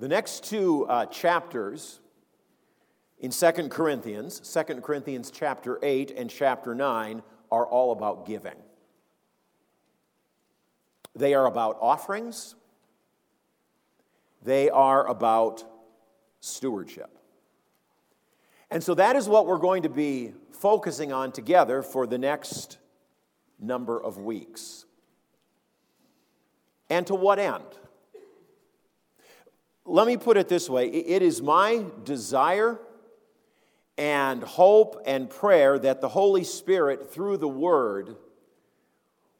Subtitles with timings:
[0.00, 2.00] The next two uh, chapters
[3.18, 8.54] in 2 Corinthians, 2 Corinthians chapter 8 and chapter 9, are all about giving.
[11.14, 12.54] They are about offerings,
[14.42, 15.64] they are about
[16.40, 17.18] stewardship.
[18.70, 22.78] And so that is what we're going to be focusing on together for the next
[23.58, 24.86] number of weeks.
[26.88, 27.64] And to what end?
[29.84, 32.78] Let me put it this way it is my desire
[33.98, 38.16] and hope and prayer that the Holy Spirit, through the Word,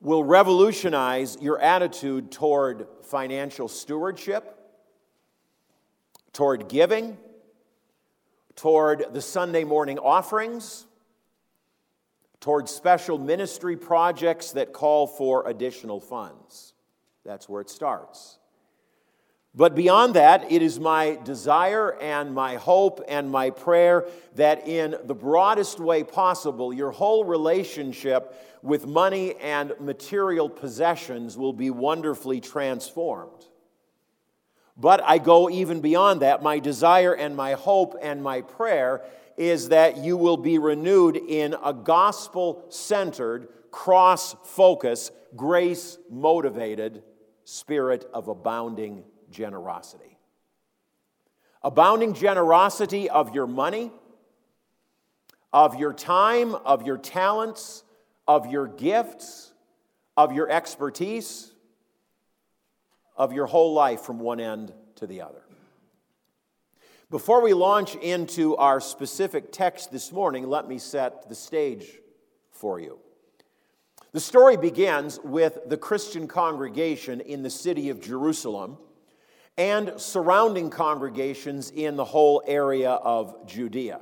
[0.00, 4.58] will revolutionize your attitude toward financial stewardship,
[6.32, 7.16] toward giving,
[8.56, 10.86] toward the Sunday morning offerings,
[12.40, 16.74] toward special ministry projects that call for additional funds.
[17.24, 18.39] That's where it starts.
[19.54, 24.06] But beyond that, it is my desire and my hope and my prayer
[24.36, 31.52] that in the broadest way possible, your whole relationship with money and material possessions will
[31.52, 33.44] be wonderfully transformed.
[34.76, 36.42] But I go even beyond that.
[36.42, 39.02] My desire and my hope and my prayer
[39.36, 47.02] is that you will be renewed in a gospel centered, cross focused, grace motivated
[47.44, 50.18] spirit of abounding generosity.
[51.62, 53.92] Abounding generosity of your money,
[55.52, 57.84] of your time, of your talents,
[58.26, 59.52] of your gifts,
[60.16, 61.52] of your expertise,
[63.16, 65.42] of your whole life from one end to the other.
[67.10, 71.98] Before we launch into our specific text this morning, let me set the stage
[72.52, 72.98] for you.
[74.12, 78.78] The story begins with the Christian congregation in the city of Jerusalem
[79.60, 84.00] and surrounding congregations in the whole area of Judea.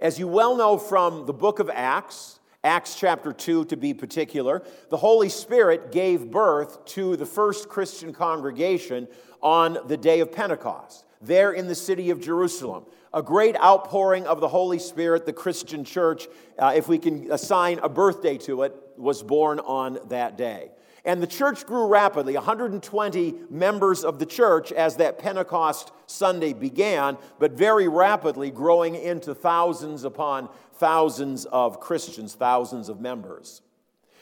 [0.00, 4.62] As you well know from the book of Acts, Acts chapter 2 to be particular,
[4.88, 9.06] the Holy Spirit gave birth to the first Christian congregation
[9.42, 12.86] on the day of Pentecost, there in the city of Jerusalem.
[13.12, 17.78] A great outpouring of the Holy Spirit, the Christian church, uh, if we can assign
[17.80, 20.70] a birthday to it, was born on that day.
[21.04, 27.18] And the church grew rapidly 120 members of the church as that Pentecost Sunday began,
[27.38, 33.60] but very rapidly growing into thousands upon thousands of Christians, thousands of members.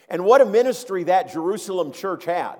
[0.08, 2.56] And what a ministry that Jerusalem church had.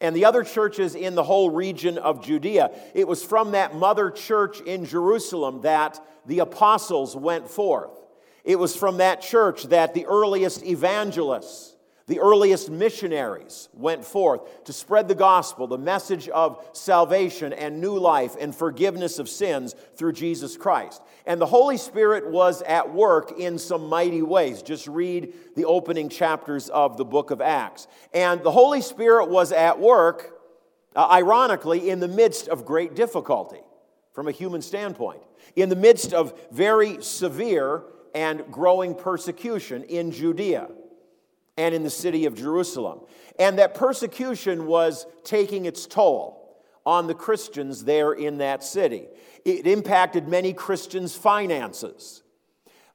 [0.00, 2.70] And the other churches in the whole region of Judea.
[2.94, 7.90] It was from that mother church in Jerusalem that the apostles went forth.
[8.44, 11.74] It was from that church that the earliest evangelists
[12.08, 17.98] the earliest missionaries went forth to spread the gospel, the message of salvation and new
[17.98, 21.02] life and forgiveness of sins through Jesus Christ.
[21.26, 24.62] And the Holy Spirit was at work in some mighty ways.
[24.62, 27.86] Just read the opening chapters of the book of Acts.
[28.14, 30.40] And the Holy Spirit was at work,
[30.96, 33.60] uh, ironically, in the midst of great difficulty
[34.14, 35.20] from a human standpoint,
[35.56, 37.82] in the midst of very severe
[38.14, 40.68] and growing persecution in Judea
[41.58, 43.00] and in the city of Jerusalem.
[43.38, 49.08] And that persecution was taking its toll on the Christians there in that city.
[49.44, 52.22] It impacted many Christians' finances.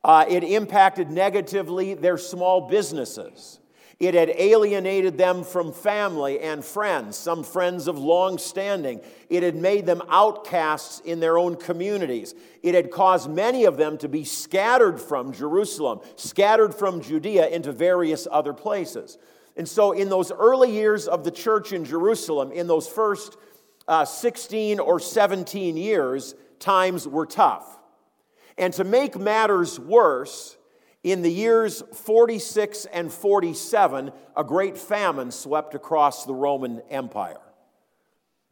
[0.04, 3.60] Uh, it impacted negatively their small businesses.
[4.04, 9.00] It had alienated them from family and friends, some friends of long standing.
[9.30, 12.36] It had made them outcasts in their own communities.
[12.62, 17.72] It had caused many of them to be scattered from Jerusalem, scattered from Judea into
[17.72, 19.18] various other places.
[19.56, 23.38] And so, in those early years of the church in Jerusalem, in those first
[23.88, 27.80] uh, 16 or 17 years, times were tough.
[28.58, 30.58] And to make matters worse,
[31.04, 37.40] in the years 46 and 47, a great famine swept across the Roman Empire.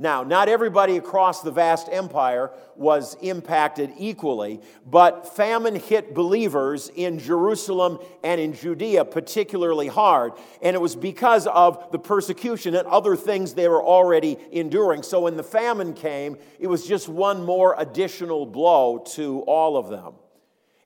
[0.01, 7.19] Now, not everybody across the vast empire was impacted equally, but famine hit believers in
[7.19, 10.33] Jerusalem and in Judea particularly hard.
[10.63, 15.03] And it was because of the persecution and other things they were already enduring.
[15.03, 19.89] So when the famine came, it was just one more additional blow to all of
[19.89, 20.15] them.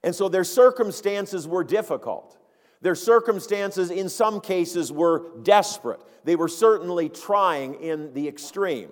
[0.05, 2.37] And so their circumstances were difficult.
[2.81, 5.99] Their circumstances, in some cases, were desperate.
[6.23, 8.91] They were certainly trying in the extreme.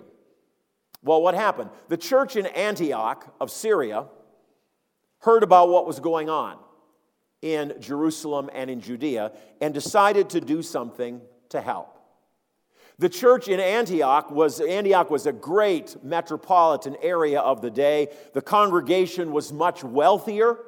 [1.04, 1.70] Well, what happened?
[1.86, 4.06] The church in Antioch of Syria
[5.20, 6.58] heard about what was going on
[7.42, 11.20] in Jerusalem and in Judea and decided to do something
[11.50, 11.96] to help.
[12.98, 18.08] The church in Antioch was Antioch was a great metropolitan area of the day.
[18.32, 20.58] The congregation was much wealthier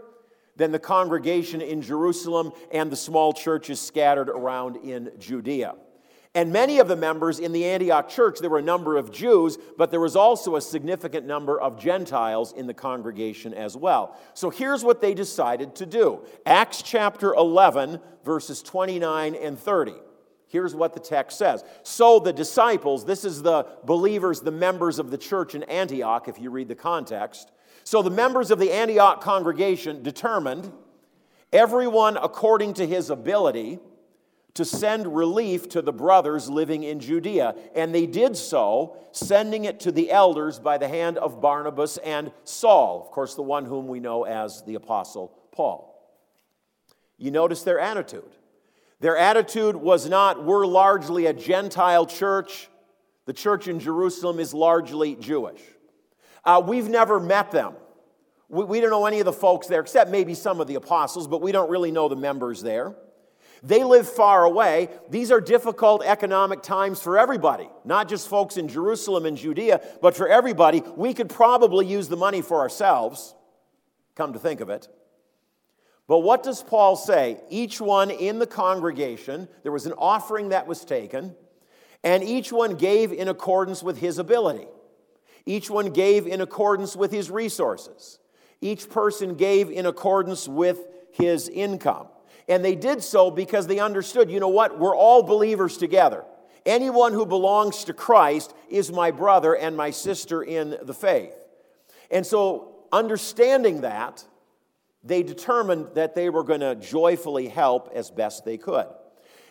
[0.57, 5.75] than the congregation in Jerusalem and the small churches scattered around in Judea.
[6.37, 9.57] And many of the members in the Antioch church, there were a number of Jews,
[9.79, 14.21] but there was also a significant number of Gentiles in the congregation as well.
[14.35, 19.95] So here's what they decided to do Acts chapter 11, verses 29 and 30.
[20.49, 21.65] Here's what the text says.
[21.83, 26.39] So the disciples, this is the believers, the members of the church in Antioch, if
[26.39, 27.51] you read the context.
[27.87, 30.73] So the members of the Antioch congregation determined,
[31.53, 33.79] everyone according to his ability,
[34.55, 37.55] to send relief to the brothers living in Judea.
[37.77, 42.33] And they did so, sending it to the elders by the hand of Barnabas and
[42.43, 45.97] Saul, of course, the one whom we know as the Apostle Paul.
[47.19, 48.35] You notice their attitude.
[48.99, 52.69] Their attitude was not, we're largely a Gentile church.
[53.27, 55.61] The church in Jerusalem is largely Jewish.
[56.47, 57.75] Uh, we've never met them.
[58.49, 61.27] We, we don't know any of the folks there, except maybe some of the apostles,
[61.27, 62.95] but we don't really know the members there.
[63.63, 64.89] They live far away.
[65.11, 70.17] These are difficult economic times for everybody, not just folks in Jerusalem and Judea, but
[70.17, 70.83] for everybody.
[70.95, 73.35] We could probably use the money for ourselves,
[74.15, 74.89] come to think of it.
[76.07, 77.41] But what does Paul say?
[77.49, 81.35] Each one in the congregation, there was an offering that was taken,
[82.05, 84.69] and each one gave in accordance with his ability.
[85.47, 88.19] Each one gave in accordance with his resources.
[88.61, 92.09] Each person gave in accordance with his income.
[92.49, 94.79] And they did so because they understood you know what?
[94.79, 96.25] We're all believers together.
[96.65, 101.37] Anyone who belongs to Christ is my brother and my sister in the faith.
[102.11, 104.25] And so, understanding that,
[105.05, 108.87] they determined that they were going to joyfully help as best they could.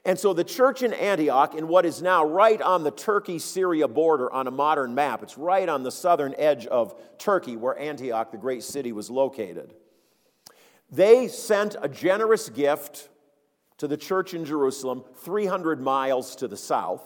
[0.06, 3.88] And so the church in Antioch, in what is now right on the Turkey Syria
[3.88, 8.32] border on a modern map, it's right on the southern edge of Turkey where Antioch,
[8.32, 9.74] the great city, was located.
[10.92, 13.10] They sent a generous gift
[13.78, 17.02] to the church in Jerusalem, 300 miles to the south,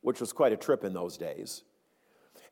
[0.00, 1.64] which was quite a trip in those days.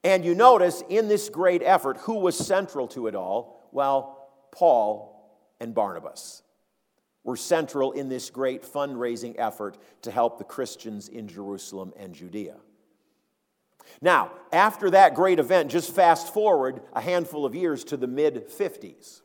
[0.02, 3.68] And you notice in this great effort, who was central to it all?
[3.70, 6.42] Well, Paul and Barnabas
[7.24, 12.56] were central in this great fundraising effort to help the Christians in Jerusalem and Judea.
[14.00, 18.48] Now, after that great event, just fast forward a handful of years to the mid
[18.48, 19.22] 50s.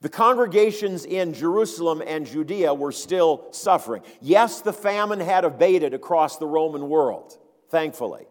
[0.00, 4.02] The congregations in Jerusalem and Judea were still suffering.
[4.20, 7.38] Yes, the famine had abated across the Roman world,
[7.68, 8.26] thankfully,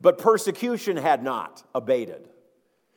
[0.00, 2.28] but persecution had not abated.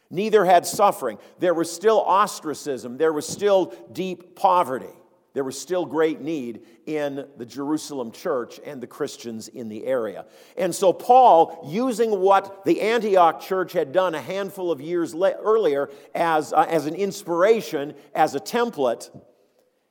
[0.10, 1.20] Neither had suffering.
[1.40, 4.94] There was still ostracism, there was still deep poverty.
[5.36, 10.26] There was still great need in the Jerusalem church and the Christians in the area.
[10.56, 15.90] And so, Paul, using what the Antioch church had done a handful of years earlier
[16.16, 19.10] as, uh, as an inspiration, as a template,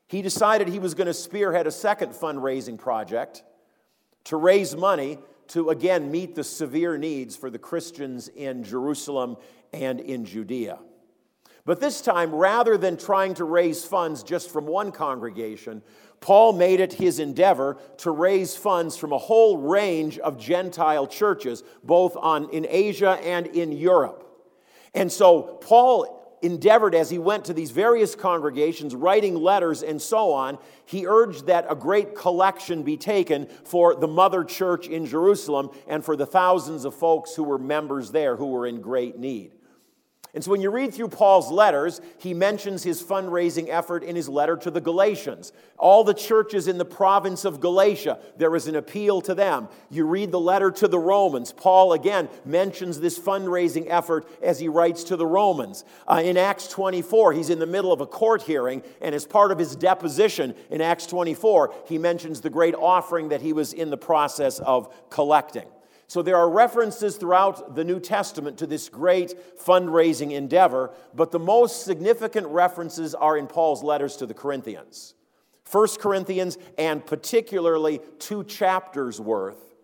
[0.07, 3.43] he decided he was going to spearhead a second fundraising project
[4.25, 5.19] to raise money
[5.49, 9.37] to again meet the severe needs for the Christians in Jerusalem
[9.75, 10.79] and in Judea.
[11.67, 15.83] But this time, rather than trying to raise funds just from one congregation,
[16.21, 21.63] Paul made it his endeavor to raise funds from a whole range of Gentile churches,
[21.83, 24.21] both on, in Asia and in Europe.
[24.95, 30.33] And so Paul endeavored as he went to these various congregations, writing letters and so
[30.33, 35.71] on, he urged that a great collection be taken for the mother church in Jerusalem
[35.89, 39.53] and for the thousands of folks who were members there who were in great need.
[40.35, 44.29] And so when you read through Paul's letters, he mentions his fundraising effort in his
[44.29, 45.53] letter to the Galatians.
[45.79, 49.69] All the churches in the province of Galatia, there is an appeal to them.
[49.91, 54.69] You read the letter to the Romans, Paul again mentions this fundraising effort as he
[54.69, 55.85] writes to the Romans.
[56.09, 59.53] Uh, in Acts 24, he's in the middle of a court hearing, and as part
[59.53, 63.91] of his deposition in Acts 24, he mentions the great offering that he was in
[63.91, 65.67] the process of collecting.
[66.15, 71.41] So there are references throughout the New Testament to this great fundraising endeavor, but the
[71.41, 75.15] most significant references are in Paul's letters to the Corinthians.
[75.69, 79.75] 1 Corinthians, and particularly two chapters worth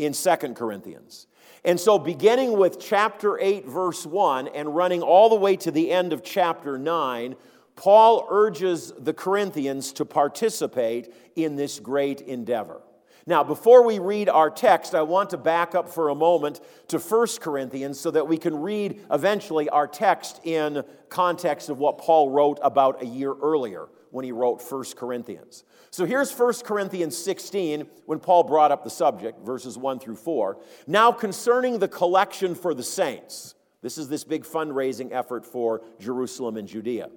[0.00, 1.28] in 2 Corinthians.
[1.64, 5.92] And so, beginning with chapter 8, verse 1, and running all the way to the
[5.92, 7.36] end of chapter 9,
[7.76, 12.80] Paul urges the Corinthians to participate in this great endeavor.
[13.28, 17.00] Now, before we read our text, I want to back up for a moment to
[17.00, 22.30] 1 Corinthians so that we can read eventually our text in context of what Paul
[22.30, 25.64] wrote about a year earlier when he wrote 1 Corinthians.
[25.90, 30.58] So here's 1 Corinthians 16 when Paul brought up the subject, verses 1 through 4.
[30.86, 36.56] Now, concerning the collection for the saints, this is this big fundraising effort for Jerusalem
[36.56, 37.10] and Judea.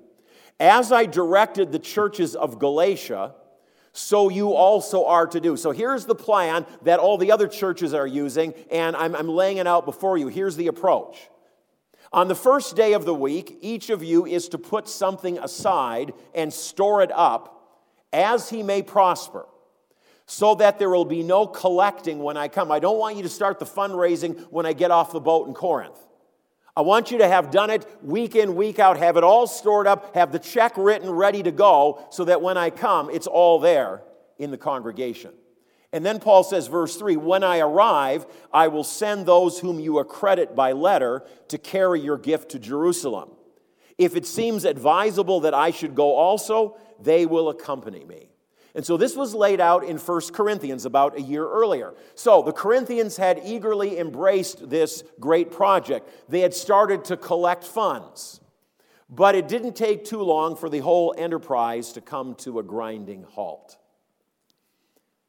[0.59, 3.35] As I directed the churches of Galatia,
[3.93, 5.57] so you also are to do.
[5.57, 9.57] So here's the plan that all the other churches are using, and I'm, I'm laying
[9.57, 10.27] it out before you.
[10.27, 11.29] Here's the approach.
[12.11, 16.13] On the first day of the week, each of you is to put something aside
[16.33, 17.55] and store it up
[18.11, 19.45] as he may prosper,
[20.25, 22.71] so that there will be no collecting when I come.
[22.71, 25.53] I don't want you to start the fundraising when I get off the boat in
[25.53, 25.99] Corinth.
[26.79, 29.85] I want you to have done it week in, week out, have it all stored
[29.85, 33.59] up, have the check written, ready to go, so that when I come, it's all
[33.59, 34.01] there
[34.37, 35.33] in the congregation.
[35.91, 39.99] And then Paul says, verse 3 When I arrive, I will send those whom you
[39.99, 43.31] accredit by letter to carry your gift to Jerusalem.
[43.97, 48.28] If it seems advisable that I should go also, they will accompany me.
[48.75, 51.95] And so this was laid out in 1 Corinthians about a year earlier.
[52.15, 56.09] So the Corinthians had eagerly embraced this great project.
[56.29, 58.41] They had started to collect funds.
[59.09, 63.23] But it didn't take too long for the whole enterprise to come to a grinding
[63.23, 63.77] halt.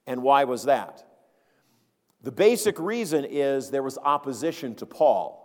[0.06, 1.04] And why was that?
[2.22, 5.40] The basic reason is there was opposition to Paul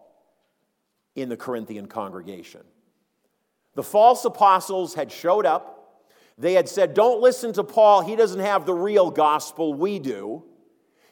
[1.15, 2.61] in the Corinthian congregation.
[3.75, 5.74] The false apostles had showed up.
[6.37, 8.01] They had said, Don't listen to Paul.
[8.01, 9.73] He doesn't have the real gospel.
[9.73, 10.43] We do.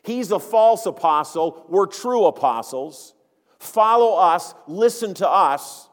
[0.04, 1.66] He's a false apostle.
[1.70, 3.14] We're true apostles.
[3.60, 4.54] Follow us.
[4.68, 5.90] Listen to us.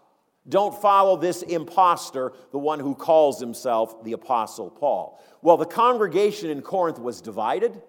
[0.49, 5.23] Don't follow this impostor, the one who calls himself the Apostle Paul.
[5.43, 7.81] Well, the congregation in Corinth was divided.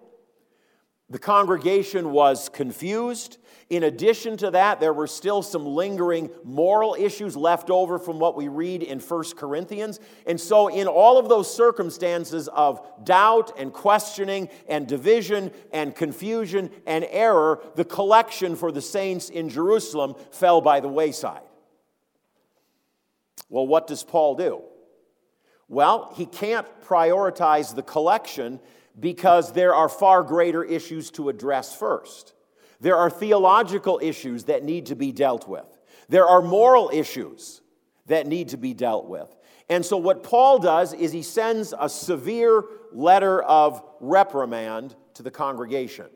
[1.12, 3.36] The congregation was confused.
[3.68, 8.34] In addition to that, there were still some lingering moral issues left over from what
[8.34, 10.00] we read in 1 Corinthians.
[10.26, 16.70] And so, in all of those circumstances of doubt and questioning and division and confusion
[16.86, 21.42] and error, the collection for the saints in Jerusalem fell by the wayside.
[23.50, 24.62] Well, what does Paul do?
[25.68, 28.60] Well, he can't prioritize the collection
[28.98, 32.34] because there are far greater issues to address first.
[32.80, 37.60] There are theological issues that need to be dealt with, there are moral issues
[38.06, 39.34] that need to be dealt with.
[39.68, 45.30] And so, what Paul does is he sends a severe letter of reprimand to the
[45.30, 46.06] congregation.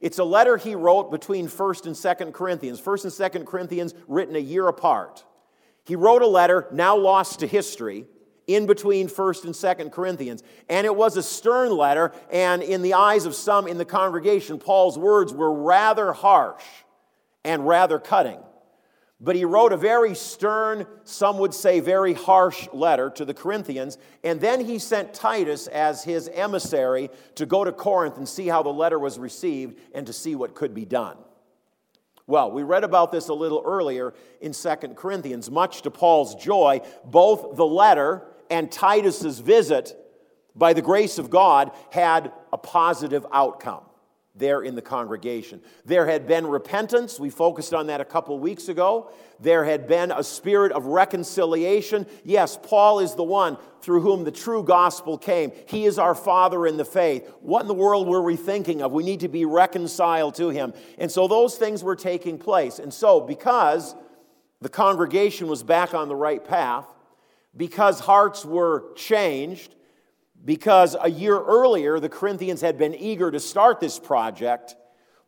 [0.00, 2.80] It's a letter he wrote between 1st and 2nd Corinthians.
[2.80, 5.24] 1st and 2nd Corinthians written a year apart.
[5.84, 8.06] He wrote a letter, now lost to history,
[8.54, 10.42] in between 1st and 2nd Corinthians.
[10.68, 14.58] And it was a stern letter, and in the eyes of some in the congregation,
[14.58, 16.64] Paul's words were rather harsh
[17.44, 18.38] and rather cutting.
[19.22, 23.98] But he wrote a very stern, some would say very harsh letter to the Corinthians,
[24.24, 28.62] and then he sent Titus as his emissary to go to Corinth and see how
[28.62, 31.18] the letter was received and to see what could be done.
[32.26, 35.50] Well, we read about this a little earlier in 2 Corinthians.
[35.50, 39.96] Much to Paul's joy, both the letter and Titus's visit,
[40.54, 43.84] by the grace of God, had a positive outcome
[44.34, 45.60] there in the congregation.
[45.84, 47.20] There had been repentance.
[47.20, 49.10] We focused on that a couple weeks ago.
[49.38, 52.06] There had been a spirit of reconciliation.
[52.24, 55.52] Yes, Paul is the one through whom the true gospel came.
[55.66, 57.30] He is our father in the faith.
[57.40, 58.92] What in the world were we thinking of?
[58.92, 60.74] We need to be reconciled to him.
[60.98, 62.78] And so those things were taking place.
[62.78, 63.94] And so, because
[64.60, 66.86] the congregation was back on the right path,
[67.56, 69.74] because hearts were changed,
[70.44, 74.76] because a year earlier the Corinthians had been eager to start this project,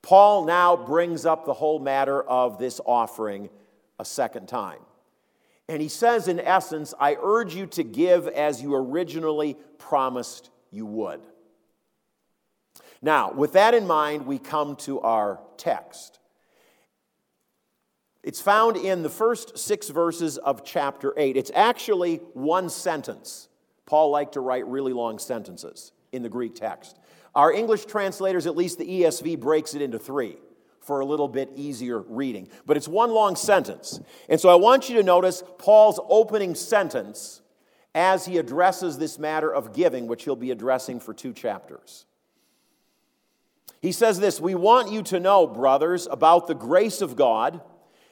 [0.03, 3.51] Paul now brings up the whole matter of this offering
[3.99, 4.81] a second time.
[5.69, 10.87] And he says, in essence, I urge you to give as you originally promised you
[10.87, 11.21] would.
[13.01, 16.19] Now, with that in mind, we come to our text.
[18.23, 21.37] It's found in the first six verses of chapter 8.
[21.37, 23.49] It's actually one sentence.
[23.85, 26.99] Paul liked to write really long sentences in the Greek text.
[27.35, 30.37] Our English translators, at least the ESV, breaks it into three
[30.81, 32.49] for a little bit easier reading.
[32.67, 34.01] But it's one long sentence.
[34.29, 37.41] And so I want you to notice Paul's opening sentence
[37.95, 42.07] as he addresses this matter of giving, which he'll be addressing for two chapters.
[43.81, 47.61] He says this We want you to know, brothers, about the grace of God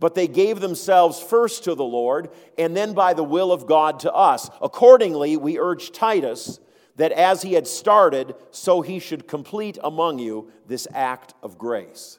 [0.00, 4.00] but they gave themselves first to the Lord, and then by the will of God
[4.00, 4.50] to us.
[4.60, 6.58] Accordingly, we urge Titus
[6.96, 12.18] that as he had started, so he should complete among you this act of grace.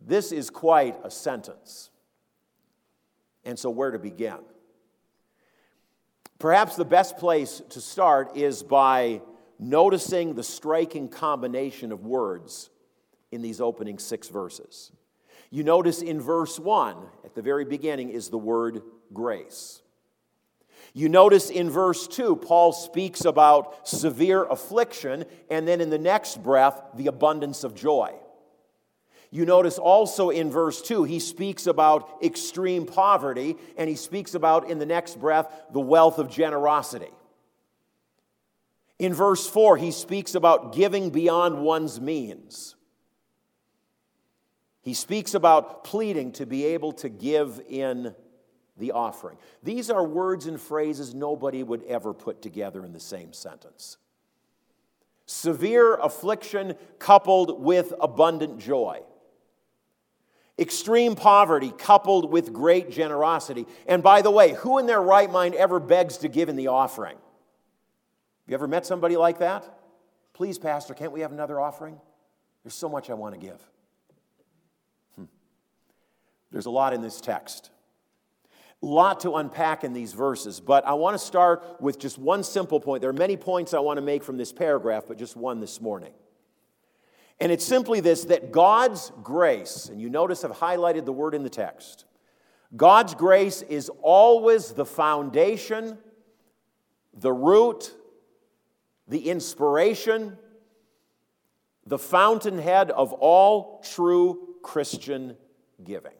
[0.00, 1.90] This is quite a sentence.
[3.44, 4.38] And so, where to begin?
[6.38, 9.20] Perhaps the best place to start is by
[9.58, 12.70] noticing the striking combination of words
[13.30, 14.90] in these opening six verses.
[15.50, 19.82] You notice in verse 1, at the very beginning, is the word grace.
[20.92, 26.42] You notice in verse 2, Paul speaks about severe affliction, and then in the next
[26.42, 28.14] breath, the abundance of joy.
[29.32, 34.68] You notice also in verse 2, he speaks about extreme poverty, and he speaks about
[34.70, 37.10] in the next breath the wealth of generosity.
[38.98, 42.74] In verse 4, he speaks about giving beyond one's means.
[44.82, 48.14] He speaks about pleading to be able to give in
[48.76, 49.36] the offering.
[49.62, 53.98] These are words and phrases nobody would ever put together in the same sentence.
[55.26, 59.02] Severe affliction coupled with abundant joy.
[60.58, 63.66] Extreme poverty coupled with great generosity.
[63.86, 66.66] And by the way, who in their right mind ever begs to give in the
[66.66, 67.16] offering?
[67.16, 69.78] Have you ever met somebody like that?
[70.32, 72.00] Please, Pastor, can't we have another offering?
[72.64, 73.60] There's so much I want to give.
[76.50, 77.70] There's a lot in this text.
[78.82, 82.42] A lot to unpack in these verses, but I want to start with just one
[82.42, 83.02] simple point.
[83.02, 85.80] There are many points I want to make from this paragraph, but just one this
[85.80, 86.12] morning.
[87.40, 91.42] And it's simply this that God's grace, and you notice I've highlighted the word in
[91.42, 92.04] the text,
[92.74, 95.98] God's grace is always the foundation,
[97.12, 97.94] the root,
[99.08, 100.38] the inspiration,
[101.86, 105.36] the fountainhead of all true Christian
[105.82, 106.12] giving.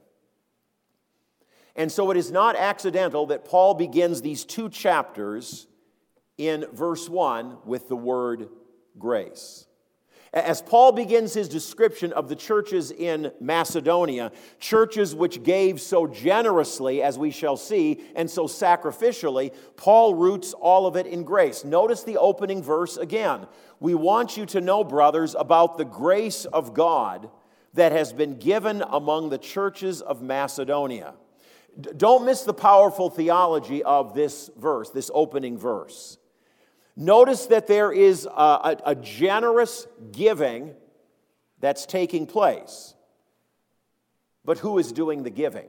[1.77, 5.67] And so it is not accidental that Paul begins these two chapters
[6.37, 8.49] in verse 1 with the word
[8.99, 9.67] grace.
[10.33, 14.30] As Paul begins his description of the churches in Macedonia,
[14.61, 20.87] churches which gave so generously, as we shall see, and so sacrificially, Paul roots all
[20.87, 21.65] of it in grace.
[21.65, 23.49] Notice the opening verse again.
[23.80, 27.28] We want you to know, brothers, about the grace of God
[27.75, 31.15] that has been given among the churches of Macedonia.
[31.97, 36.19] Don't miss the powerful theology of this verse, this opening verse.
[36.97, 40.75] Notice that there is a, a, a generous giving
[41.61, 42.95] that's taking place.
[44.45, 45.69] But who is doing the giving?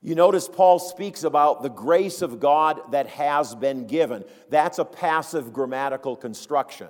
[0.00, 4.24] You notice Paul speaks about the grace of God that has been given.
[4.50, 6.88] That's a passive grammatical construction.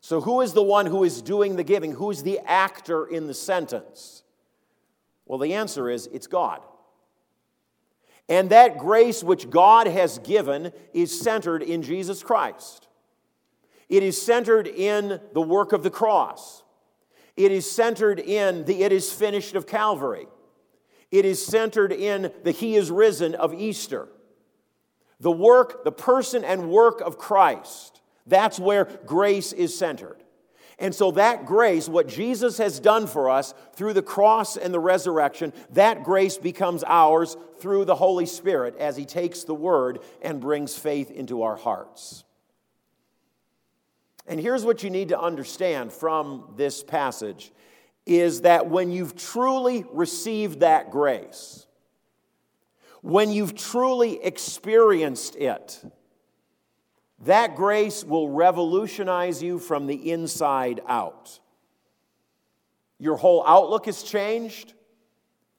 [0.00, 1.92] So, who is the one who is doing the giving?
[1.92, 4.22] Who is the actor in the sentence?
[5.28, 6.62] Well, the answer is it's God.
[8.28, 12.88] And that grace which God has given is centered in Jesus Christ.
[13.88, 16.62] It is centered in the work of the cross.
[17.36, 20.26] It is centered in the it is finished of Calvary.
[21.10, 24.08] It is centered in the He is risen of Easter.
[25.20, 28.00] The work, the person and work of Christ.
[28.26, 30.22] That's where grace is centered.
[30.80, 34.78] And so, that grace, what Jesus has done for us through the cross and the
[34.78, 40.40] resurrection, that grace becomes ours through the Holy Spirit as He takes the word and
[40.40, 42.22] brings faith into our hearts.
[44.28, 47.50] And here's what you need to understand from this passage
[48.06, 51.66] is that when you've truly received that grace,
[53.02, 55.82] when you've truly experienced it,
[57.24, 61.40] that grace will revolutionize you from the inside out.
[62.98, 64.74] Your whole outlook is changed,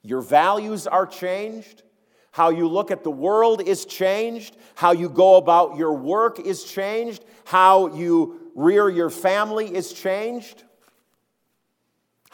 [0.02, 1.84] your values are changed,
[2.32, 6.64] how you look at the world is changed, how you go about your work is
[6.64, 10.64] changed, how you rear your family is changed.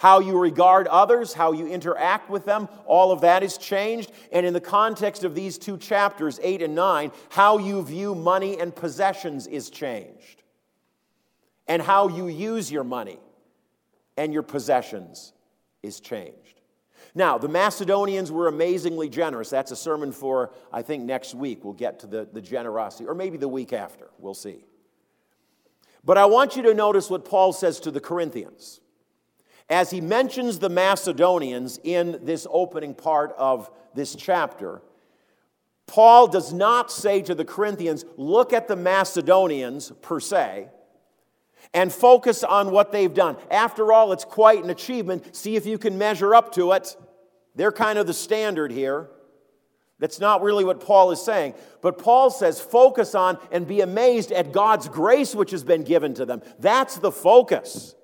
[0.06, 4.12] How you regard others, how you interact with them, all of that is changed.
[4.32, 8.60] And in the context of these two chapters, 8 and 9, how you view money
[8.60, 10.44] and possessions is changed.
[11.68, 13.18] And how you use your money
[14.16, 15.34] and your possessions
[15.82, 16.62] is changed.
[17.16, 19.50] Now, the Macedonians were amazingly generous.
[19.50, 21.64] That's a sermon for, I think, next week.
[21.64, 24.12] We'll get to the, the generosity, or maybe the week after.
[24.20, 24.66] We'll see.
[26.04, 28.82] But I want you to notice what Paul says to the Corinthians
[29.70, 34.82] as he mentions the Macedonians in this opening part of this chapter,
[35.88, 40.70] Paul does not say to the Corinthians, look at the Macedonians per se
[41.74, 43.38] and focus on what they've done.
[43.50, 45.36] After all, it's quite an achievement.
[45.36, 46.96] See if you can measure up to it.
[47.56, 49.10] They're kind of the standard here.
[49.98, 51.54] That's not really what Paul is saying.
[51.82, 56.14] But Paul says, focus on and be amazed at God's grace which has been given
[56.16, 56.42] to them.
[56.60, 57.96] That's the focus.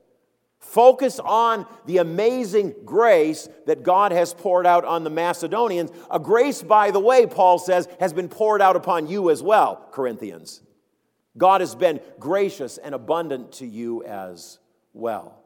[0.61, 5.91] Focus on the amazing grace that God has poured out on the Macedonians.
[6.09, 9.87] A grace, by the way, Paul says, has been poured out upon you as well,
[9.91, 10.61] Corinthians.
[11.37, 14.59] God has been gracious and abundant to you as
[14.93, 15.41] well.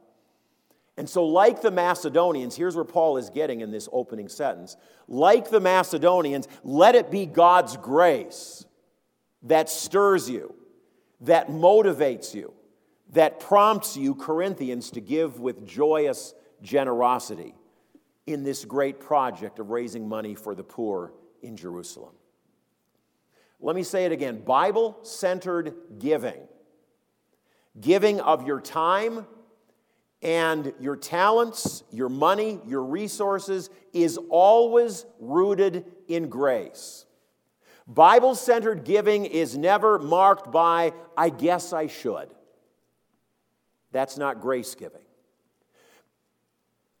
[0.98, 4.76] And so, like the Macedonians, here's where Paul is getting in this opening sentence.
[5.08, 8.64] Like the Macedonians, let it be God's grace
[9.42, 10.54] that stirs you,
[11.22, 12.52] that motivates you,
[13.12, 17.54] that prompts you, Corinthians, to give with joyous generosity
[18.26, 22.14] in this great project of raising money for the poor in Jerusalem.
[23.60, 26.40] Let me say it again Bible centered giving,
[27.80, 29.26] giving of your time
[30.22, 37.06] and your talents, your money, your resources is always rooted in grace.
[37.86, 42.28] Bible centered giving is never marked by, I guess I should.
[43.96, 45.00] That's not grace giving.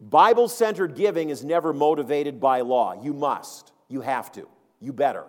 [0.00, 2.94] Bible centered giving is never motivated by law.
[3.02, 4.48] You must, you have to,
[4.80, 5.26] you better,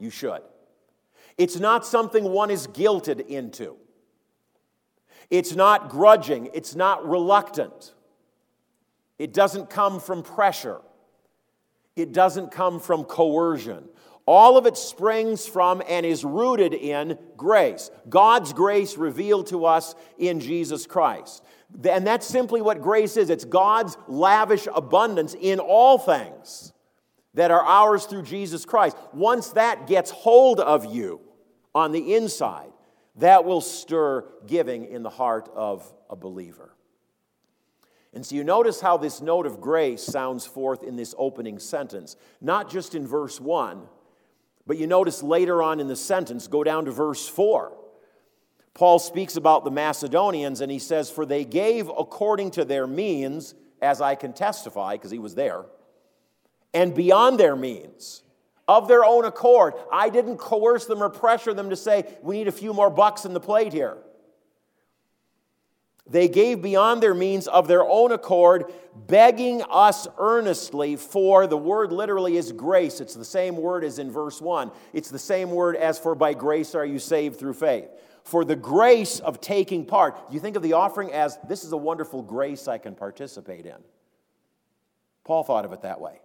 [0.00, 0.40] you should.
[1.38, 3.76] It's not something one is guilted into.
[5.30, 7.94] It's not grudging, it's not reluctant.
[9.20, 10.80] It doesn't come from pressure,
[11.94, 13.88] it doesn't come from coercion.
[14.26, 17.90] All of it springs from and is rooted in grace.
[18.08, 21.42] God's grace revealed to us in Jesus Christ.
[21.88, 26.72] And that's simply what grace is it's God's lavish abundance in all things
[27.34, 28.96] that are ours through Jesus Christ.
[29.12, 31.20] Once that gets hold of you
[31.74, 32.70] on the inside,
[33.16, 36.76] that will stir giving in the heart of a believer.
[38.14, 42.16] And so you notice how this note of grace sounds forth in this opening sentence,
[42.42, 43.88] not just in verse 1
[44.66, 47.72] but you notice later on in the sentence, go down to verse 4.
[48.74, 53.54] Paul speaks about the Macedonians and he says, For they gave according to their means,
[53.80, 55.64] as I can testify, because he was there,
[56.72, 58.22] and beyond their means,
[58.68, 59.74] of their own accord.
[59.92, 63.24] I didn't coerce them or pressure them to say, We need a few more bucks
[63.24, 63.98] in the plate here.
[66.06, 68.72] They gave beyond their means of their own accord,
[69.06, 73.00] begging us earnestly for the word literally is grace.
[73.00, 74.72] It's the same word as in verse 1.
[74.92, 77.88] It's the same word as for by grace are you saved through faith.
[78.24, 80.16] For the grace of taking part.
[80.30, 83.78] You think of the offering as this is a wonderful grace I can participate in.
[85.24, 86.20] Paul thought of it that way.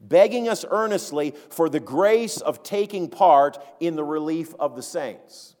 [0.00, 5.53] Begging us earnestly for the grace of taking part in the relief of the saints.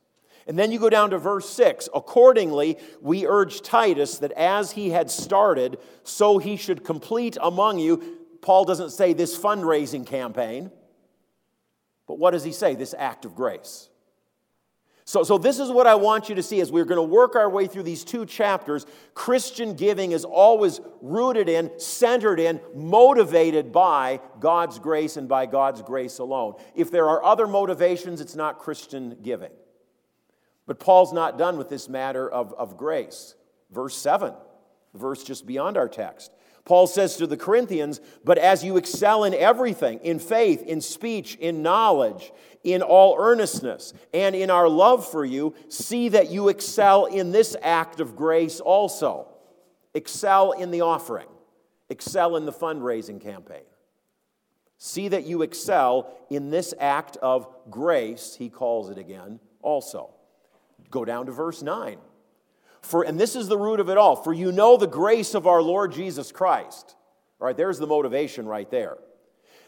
[0.46, 1.88] And then you go down to verse 6.
[1.94, 8.18] Accordingly, we urge Titus that as he had started, so he should complete among you.
[8.42, 10.70] Paul doesn't say this fundraising campaign,
[12.06, 12.74] but what does he say?
[12.74, 13.88] This act of grace.
[15.06, 17.36] So, so this is what I want you to see as we're going to work
[17.36, 18.86] our way through these two chapters.
[19.12, 25.82] Christian giving is always rooted in, centered in, motivated by God's grace and by God's
[25.82, 26.54] grace alone.
[26.74, 29.50] If there are other motivations, it's not Christian giving.
[30.66, 33.34] But Paul's not done with this matter of, of grace.
[33.70, 34.32] Verse 7,
[34.92, 36.32] the verse just beyond our text.
[36.64, 41.34] Paul says to the Corinthians, But as you excel in everything, in faith, in speech,
[41.36, 47.04] in knowledge, in all earnestness, and in our love for you, see that you excel
[47.04, 49.28] in this act of grace also.
[49.92, 51.28] Excel in the offering,
[51.90, 53.62] excel in the fundraising campaign.
[54.78, 60.14] See that you excel in this act of grace, he calls it again, also.
[60.94, 61.98] Go down to verse 9.
[62.82, 64.14] For, and this is the root of it all.
[64.14, 66.94] For you know the grace of our Lord Jesus Christ.
[67.40, 68.98] All right, there's the motivation right there.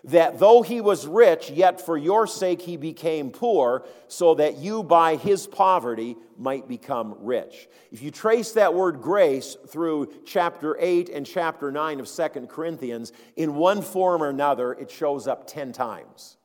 [0.05, 4.85] That though he was rich, yet for your sake he became poor, so that you
[4.85, 7.67] by his poverty might become rich.
[7.91, 13.11] If you trace that word grace through chapter 8 and chapter 9 of Second Corinthians,
[13.35, 16.37] in one form or another, it shows up 10 times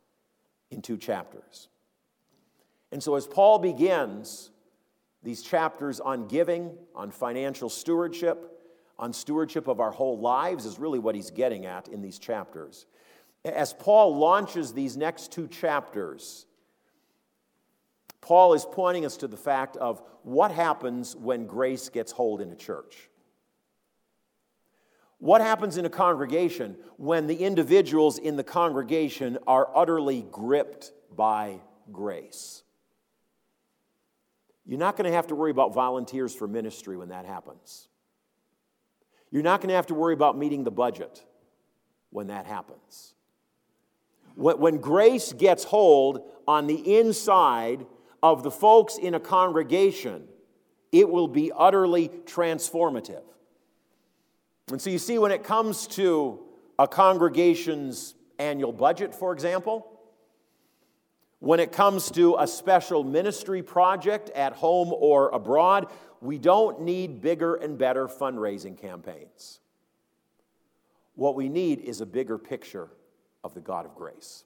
[0.71, 1.67] in two chapters.
[2.91, 4.49] And so as Paul begins
[5.23, 8.59] these chapters on giving, on financial stewardship,
[8.97, 12.85] on stewardship of our whole lives is really what he's getting at in these chapters.
[13.43, 16.45] As Paul launches these next two chapters,
[18.21, 22.51] Paul is pointing us to the fact of what happens when grace gets hold in
[22.51, 23.09] a church.
[25.17, 31.61] What happens in a congregation when the individuals in the congregation are utterly gripped by
[31.91, 32.63] grace?
[34.65, 37.87] You're not going to have to worry about volunteers for ministry when that happens.
[39.31, 41.23] You're not going to have to worry about meeting the budget
[42.09, 43.13] when that happens.
[44.35, 47.85] When grace gets hold on the inside
[48.23, 50.27] of the folks in a congregation,
[50.91, 53.23] it will be utterly transformative.
[54.69, 56.39] And so you see, when it comes to
[56.79, 59.90] a congregation's annual budget, for example,
[61.41, 67.19] when it comes to a special ministry project at home or abroad, we don't need
[67.19, 69.59] bigger and better fundraising campaigns.
[71.15, 72.89] What we need is a bigger picture
[73.43, 74.43] of the God of grace,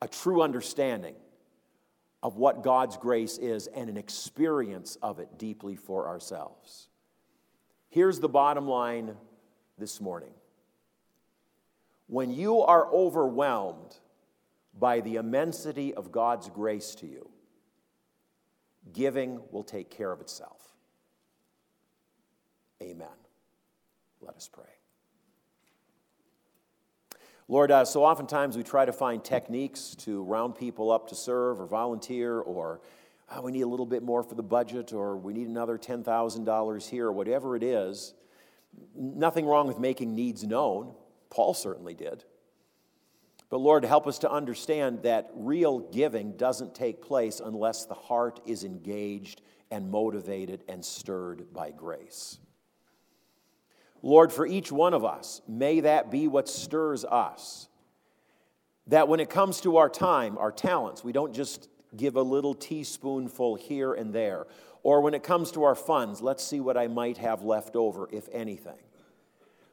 [0.00, 1.14] a true understanding
[2.22, 6.88] of what God's grace is and an experience of it deeply for ourselves.
[7.90, 9.14] Here's the bottom line
[9.76, 10.32] this morning
[12.06, 13.98] when you are overwhelmed
[14.78, 17.30] by the immensity of God's grace to you,
[18.92, 20.74] giving will take care of itself.
[22.82, 23.08] Amen.
[24.20, 24.64] Let us pray.
[27.50, 31.60] Lord, uh, so oftentimes we try to find techniques to round people up to serve
[31.60, 32.82] or volunteer, or
[33.34, 36.90] oh, we need a little bit more for the budget, or we need another $10,000
[36.90, 38.12] here, or whatever it is.
[38.94, 40.94] Nothing wrong with making needs known.
[41.30, 42.24] Paul certainly did.
[43.50, 48.40] But Lord, help us to understand that real giving doesn't take place unless the heart
[48.44, 52.38] is engaged and motivated and stirred by grace.
[54.02, 57.68] Lord, for each one of us, may that be what stirs us.
[58.86, 62.54] That when it comes to our time, our talents, we don't just give a little
[62.54, 64.46] teaspoonful here and there.
[64.82, 68.08] Or when it comes to our funds, let's see what I might have left over,
[68.12, 68.78] if anything.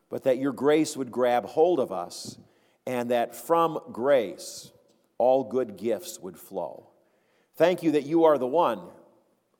[0.09, 2.37] But that your grace would grab hold of us
[2.85, 4.71] and that from grace
[5.17, 6.87] all good gifts would flow.
[7.55, 8.81] Thank you that you are the one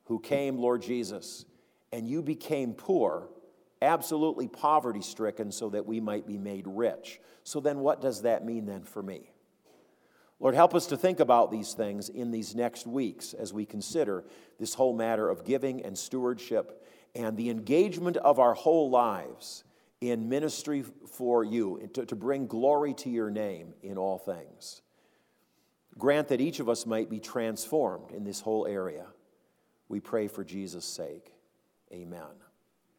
[0.04, 1.44] who came, Lord Jesus,
[1.92, 3.28] and you became poor,
[3.80, 7.20] absolutely poverty stricken, so that we might be made rich.
[7.42, 9.30] So then, what does that mean then for me?
[10.38, 14.24] Lord, help us to think about these things in these next weeks as we consider
[14.58, 16.84] this whole matter of giving and stewardship
[17.14, 19.64] and the engagement of our whole lives
[20.00, 24.82] in ministry for you, to, to bring glory to your name in all things.
[25.98, 29.06] Grant that each of us might be transformed in this whole area.
[29.88, 31.32] We pray for Jesus' sake.
[31.92, 32.45] Amen.